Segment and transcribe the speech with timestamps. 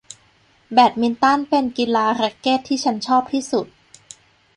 [0.73, 3.67] แบดมินตันเป็นกีฬาแร็คเก็ทที่ฉันชอบที่สุด